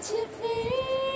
[0.00, 1.07] 起飞。